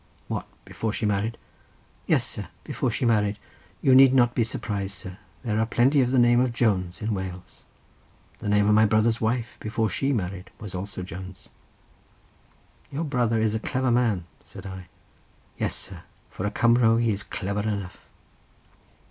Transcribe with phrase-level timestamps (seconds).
[0.27, 1.37] "What, before she married?"
[2.07, 3.37] "Yes, sir, before she married.
[3.83, 7.13] You need not be surprised, sir; there are plenty of the name of Jones in
[7.13, 7.65] Wales.
[8.39, 11.49] The name of my brother's wife, before she married, was also Jones."
[12.91, 14.87] "Your brother is a clever man," said I.
[15.59, 18.07] "Yes, sir, for a Cumro he is clebber enough."